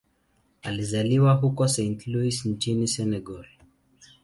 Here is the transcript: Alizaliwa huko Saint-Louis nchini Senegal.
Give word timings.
Alizaliwa 0.63 1.33
huko 1.33 1.67
Saint-Louis 1.67 2.45
nchini 2.45 2.87
Senegal. 2.87 3.45